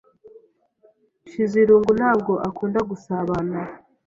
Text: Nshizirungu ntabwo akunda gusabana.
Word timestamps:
Nshizirungu 1.25 1.89
ntabwo 1.99 2.33
akunda 2.47 2.79
gusabana. 2.89 3.59